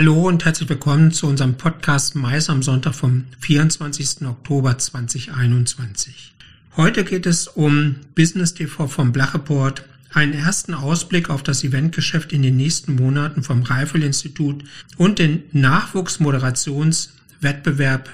[0.00, 4.26] Hallo und herzlich willkommen zu unserem Podcast Mais am Sonntag vom 24.
[4.26, 6.32] Oktober 2021.
[6.74, 9.84] Heute geht es um Business TV vom Blacheport,
[10.14, 14.64] einen ersten Ausblick auf das Eventgeschäft in den nächsten Monaten vom Reifel-Institut
[14.96, 18.08] und den Nachwuchsmoderationswettbewerb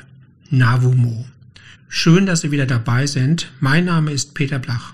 [0.50, 1.24] NAVUMO.
[1.88, 3.52] Schön, dass Sie wieder dabei sind.
[3.60, 4.92] Mein Name ist Peter Blach.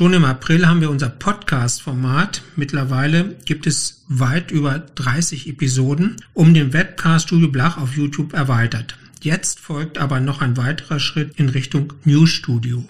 [0.00, 2.40] Schon im April haben wir unser Podcast-Format.
[2.56, 8.96] Mittlerweile gibt es weit über 30 Episoden um den Webcast Studio Blach auf YouTube erweitert.
[9.20, 12.82] Jetzt folgt aber noch ein weiterer Schritt in Richtung News Studio.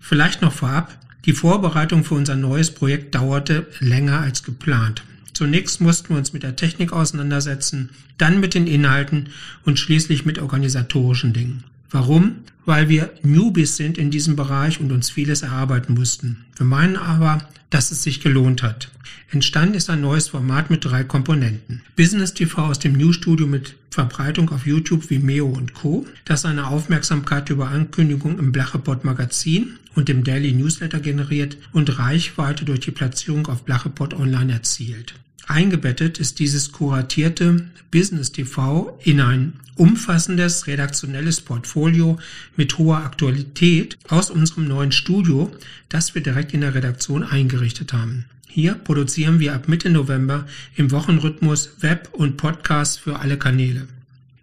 [0.00, 5.02] Vielleicht noch vorab, die Vorbereitung für unser neues Projekt dauerte länger als geplant.
[5.34, 9.30] Zunächst mussten wir uns mit der Technik auseinandersetzen, dann mit den Inhalten
[9.64, 11.64] und schließlich mit organisatorischen Dingen.
[11.90, 12.36] Warum?
[12.64, 16.44] Weil wir Newbies sind in diesem Bereich und uns vieles erarbeiten mussten.
[16.56, 17.38] Wir meinen aber,
[17.70, 18.90] dass es sich gelohnt hat.
[19.30, 21.80] Entstanden ist ein neues Format mit drei Komponenten.
[21.96, 27.48] Business TV aus dem Newsstudio mit Verbreitung auf YouTube, Vimeo und Co., das seine Aufmerksamkeit
[27.50, 33.46] über Ankündigungen im Blachepot Magazin und dem Daily Newsletter generiert und Reichweite durch die Platzierung
[33.46, 35.14] auf Blachepot Online erzielt.
[35.52, 42.18] Eingebettet ist dieses kuratierte Business TV in ein umfassendes redaktionelles Portfolio
[42.56, 45.52] mit hoher Aktualität aus unserem neuen Studio,
[45.90, 48.24] das wir direkt in der Redaktion eingerichtet haben.
[48.48, 53.88] Hier produzieren wir ab Mitte November im Wochenrhythmus Web und Podcasts für alle Kanäle.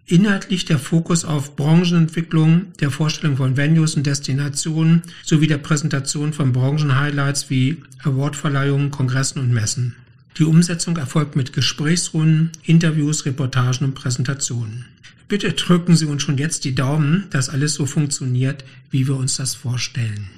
[0.06, 6.52] Inhaltlich der Fokus auf Branchenentwicklung, der Vorstellung von Venues und Destinationen sowie der Präsentation von
[6.52, 9.96] Branchenhighlights wie Awardverleihungen, Kongressen und Messen.
[10.38, 14.86] Die Umsetzung erfolgt mit Gesprächsrunden, Interviews, Reportagen und Präsentationen.
[15.28, 19.36] Bitte drücken Sie uns schon jetzt die Daumen, dass alles so funktioniert, wie wir uns
[19.36, 20.28] das vorstellen.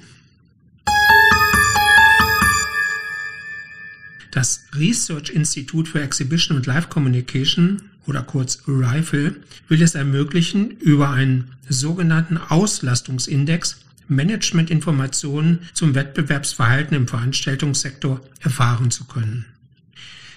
[4.31, 9.35] Das Research Institute for Exhibition and Live Communication oder kurz RIFLE
[9.67, 13.77] will es ermöglichen, über einen sogenannten Auslastungsindex
[14.07, 19.45] Managementinformationen zum Wettbewerbsverhalten im Veranstaltungssektor erfahren zu können.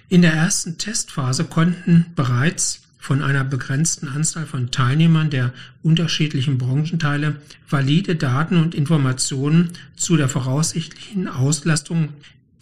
[0.08, 5.52] In der ersten Testphase konnten bereits von einer begrenzten Anzahl von Teilnehmern der
[5.82, 7.36] unterschiedlichen Branchenteile
[7.68, 12.10] valide Daten und Informationen zu der voraussichtlichen Auslastung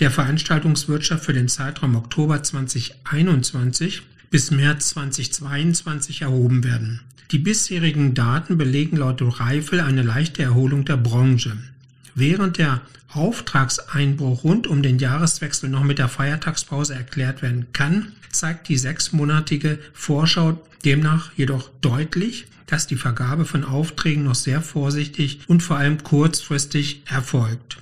[0.00, 7.00] der Veranstaltungswirtschaft für den Zeitraum Oktober 2021 bis März 2022 erhoben werden.
[7.30, 11.56] Die bisherigen Daten belegen laut Reifel eine leichte Erholung der Branche.
[12.14, 18.68] Während der Auftragseinbruch rund um den Jahreswechsel noch mit der Feiertagspause erklärt werden kann, zeigt
[18.68, 25.62] die sechsmonatige Vorschau demnach jedoch deutlich, dass die Vergabe von Aufträgen noch sehr vorsichtig und
[25.62, 27.78] vor allem kurzfristig erfolgt.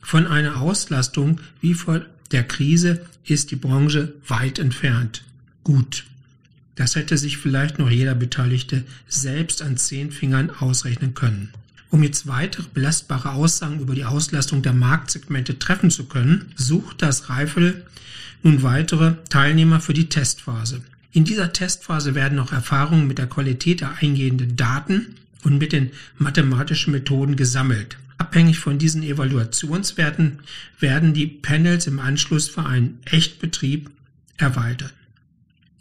[0.00, 5.24] Von einer Auslastung wie vor der Krise ist die Branche weit entfernt.
[5.64, 6.04] Gut.
[6.76, 11.50] Das hätte sich vielleicht noch jeder Beteiligte selbst an zehn Fingern ausrechnen können.
[11.90, 17.28] Um jetzt weitere belastbare Aussagen über die Auslastung der Marktsegmente treffen zu können, sucht das
[17.28, 17.84] Reifel
[18.42, 20.82] nun weitere Teilnehmer für die Testphase.
[21.12, 25.90] In dieser Testphase werden auch Erfahrungen mit der Qualität der eingehenden Daten und mit den
[26.18, 27.96] mathematischen Methoden gesammelt.
[28.18, 30.40] Abhängig von diesen Evaluationswerten
[30.78, 33.90] werden die Panels im Anschluss für einen Echtbetrieb
[34.36, 34.92] erweitert.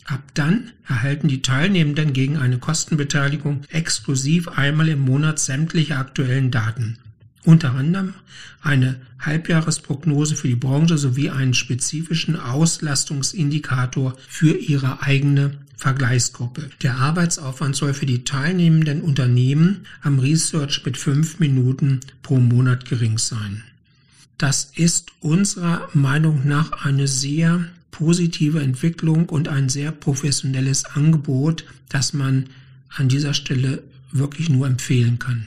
[0.05, 6.99] Ab dann erhalten die Teilnehmenden gegen eine Kostenbeteiligung exklusiv einmal im Monat sämtliche aktuellen Daten.
[7.43, 8.13] Unter anderem
[8.61, 16.69] eine Halbjahresprognose für die Branche sowie einen spezifischen Auslastungsindikator für ihre eigene Vergleichsgruppe.
[16.83, 23.17] Der Arbeitsaufwand soll für die teilnehmenden Unternehmen am Research mit fünf Minuten pro Monat gering
[23.17, 23.63] sein.
[24.37, 27.65] Das ist unserer Meinung nach eine sehr
[27.97, 32.47] positive Entwicklung und ein sehr professionelles Angebot, das man
[32.89, 35.45] an dieser Stelle wirklich nur empfehlen kann.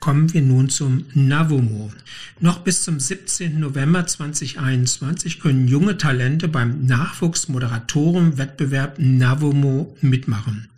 [0.00, 1.90] Kommen wir nun zum Navomo.
[2.40, 3.58] Noch bis zum 17.
[3.58, 10.68] November 2021 können junge Talente beim Nachwuchsmoderatorenwettbewerb Navomo mitmachen.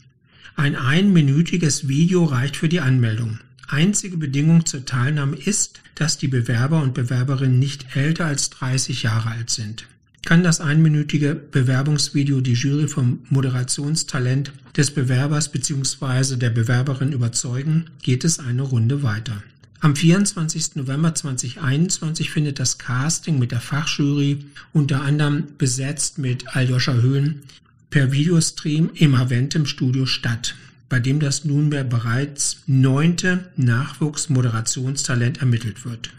[0.54, 3.40] Ein einminütiges Video reicht für die Anmeldung.
[3.68, 9.30] Einzige Bedingung zur Teilnahme ist, dass die Bewerber und Bewerberinnen nicht älter als 30 Jahre
[9.30, 9.86] alt sind.
[10.24, 16.36] Kann das einminütige Bewerbungsvideo die Jury vom Moderationstalent des Bewerbers bzw.
[16.36, 19.42] der Bewerberin überzeugen, geht es eine Runde weiter.
[19.80, 20.76] Am 24.
[20.76, 24.38] November 2021 findet das Casting mit der Fachjury
[24.72, 27.42] unter anderem besetzt mit Aljoscha Höhn
[27.90, 30.54] per Videostream im Aventim Studio statt.
[30.88, 36.10] Bei dem das nunmehr bereits neunte Nachwuchsmoderationstalent ermittelt wird.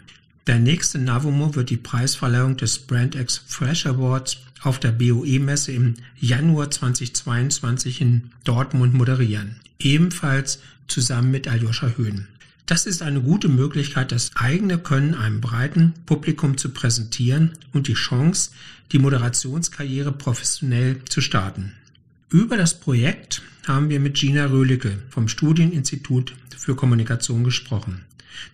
[0.46, 6.70] Der nächste Navomo wird die Preisverleihung des BrandX Fresh Awards auf der BOE-Messe im Januar
[6.70, 9.56] 2022 in Dortmund moderieren.
[9.78, 12.26] Ebenfalls zusammen mit Aljoscha Höhn.
[12.66, 17.94] Das ist eine gute Möglichkeit, das eigene Können einem breiten Publikum zu präsentieren und die
[17.94, 18.50] Chance,
[18.92, 21.72] die Moderationskarriere professionell zu starten.
[22.30, 28.04] Über das Projekt haben wir mit Gina Röhlicke vom Studieninstitut für Kommunikation gesprochen.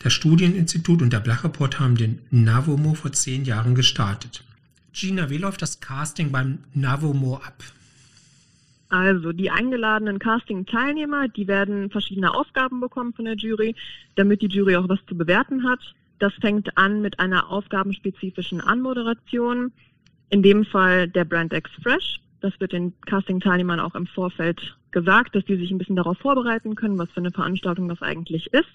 [0.02, 4.44] Das Studieninstitut und der Blachreport haben den Navomo vor zehn Jahren gestartet.
[4.92, 7.62] Gina, wie läuft das Casting beim Navomo ab?
[8.88, 13.74] Also die eingeladenen Casting-Teilnehmer, die werden verschiedene Aufgaben bekommen von der Jury,
[14.14, 15.80] damit die Jury auch was zu bewerten hat.
[16.20, 19.72] Das fängt an mit einer aufgabenspezifischen Anmoderation,
[20.30, 22.20] in dem Fall der Brand X Fresh.
[22.44, 26.74] Das wird den Casting-Teilnehmern auch im Vorfeld gesagt, dass die sich ein bisschen darauf vorbereiten
[26.74, 28.68] können, was für eine Veranstaltung das eigentlich ist.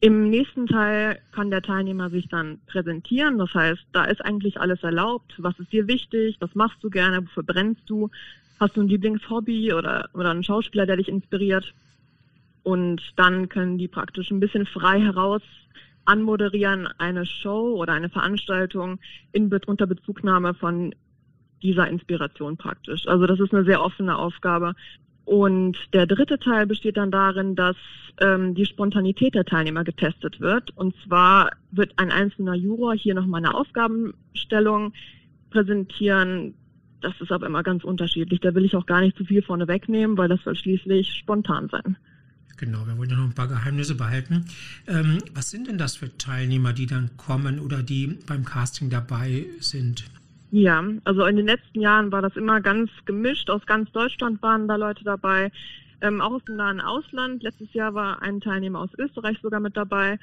[0.00, 3.38] Im nächsten Teil kann der Teilnehmer sich dann präsentieren.
[3.38, 5.32] Das heißt, da ist eigentlich alles erlaubt.
[5.38, 6.36] Was ist dir wichtig?
[6.40, 7.22] Was machst du gerne?
[7.22, 8.10] Wofür brennst du?
[8.60, 11.72] Hast du ein Lieblingshobby oder, oder einen Schauspieler, der dich inspiriert?
[12.64, 15.40] Und dann können die praktisch ein bisschen frei heraus
[16.04, 19.00] anmoderieren eine Show oder eine Veranstaltung
[19.32, 20.94] in, unter Bezugnahme von
[21.62, 23.06] dieser Inspiration praktisch.
[23.06, 24.74] Also das ist eine sehr offene Aufgabe.
[25.24, 27.76] Und der dritte Teil besteht dann darin, dass
[28.20, 30.70] ähm, die Spontanität der Teilnehmer getestet wird.
[30.76, 34.92] Und zwar wird ein einzelner Juror hier nochmal eine Aufgabenstellung
[35.50, 36.54] präsentieren.
[37.00, 38.40] Das ist aber immer ganz unterschiedlich.
[38.40, 41.68] Da will ich auch gar nicht zu viel vorne wegnehmen, weil das soll schließlich spontan
[41.68, 41.96] sein.
[42.56, 44.46] Genau, wir wollen ja noch ein paar Geheimnisse behalten.
[44.86, 49.46] Ähm, was sind denn das für Teilnehmer, die dann kommen oder die beim Casting dabei
[49.60, 50.04] sind?
[50.50, 53.50] Ja, also in den letzten Jahren war das immer ganz gemischt.
[53.50, 55.50] Aus ganz Deutschland waren da Leute dabei,
[56.00, 57.42] ähm, auch aus dem nahen Ausland.
[57.42, 60.18] Letztes Jahr war ein Teilnehmer aus Österreich sogar mit dabei.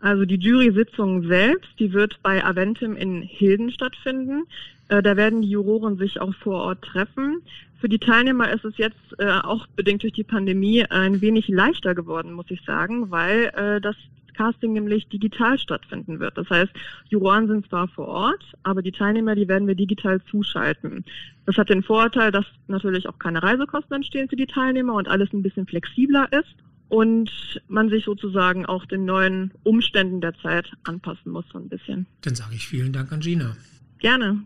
[0.00, 4.44] Also die Jury-Sitzung selbst, die wird bei Aventim in Hilden stattfinden.
[4.88, 7.42] Äh, da werden die Juroren sich auch vor Ort treffen.
[7.80, 11.94] Für die Teilnehmer ist es jetzt äh, auch bedingt durch die Pandemie ein wenig leichter
[11.94, 13.96] geworden, muss ich sagen, weil äh, das
[14.34, 16.36] Casting nämlich digital stattfinden wird.
[16.36, 16.72] Das heißt,
[17.08, 21.04] Juroren sind zwar vor Ort, aber die Teilnehmer, die werden wir digital zuschalten.
[21.46, 25.32] Das hat den Vorteil, dass natürlich auch keine Reisekosten entstehen für die Teilnehmer und alles
[25.32, 26.54] ein bisschen flexibler ist
[26.88, 27.30] und
[27.68, 32.06] man sich sozusagen auch den neuen Umständen der Zeit anpassen muss so ein bisschen.
[32.22, 33.56] Dann sage ich vielen Dank an Gina.
[33.98, 34.44] Gerne.